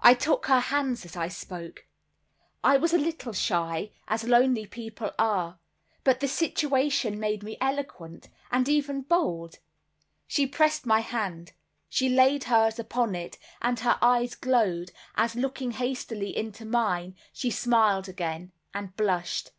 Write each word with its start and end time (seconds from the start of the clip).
I 0.00 0.14
took 0.14 0.46
her 0.46 0.60
hand 0.60 1.02
as 1.04 1.16
I 1.16 1.26
spoke. 1.26 1.88
I 2.62 2.76
was 2.76 2.92
a 2.92 2.96
little 2.96 3.32
shy, 3.32 3.90
as 4.06 4.22
lonely 4.22 4.66
people 4.66 5.10
are, 5.18 5.58
but 6.04 6.20
the 6.20 6.28
situation 6.28 7.18
made 7.18 7.42
me 7.42 7.56
eloquent, 7.60 8.28
and 8.52 8.68
even 8.68 9.00
bold. 9.02 9.58
She 10.28 10.46
pressed 10.46 10.86
my 10.86 11.00
hand, 11.00 11.54
she 11.88 12.08
laid 12.08 12.44
hers 12.44 12.78
upon 12.78 13.16
it, 13.16 13.36
and 13.60 13.80
her 13.80 13.98
eyes 14.00 14.36
glowed, 14.36 14.92
as, 15.16 15.34
looking 15.34 15.72
hastily 15.72 16.36
into 16.36 16.64
mine, 16.64 17.16
she 17.32 17.50
smiled 17.50 18.08
again, 18.08 18.52
and 18.72 18.96
blushed. 18.96 19.50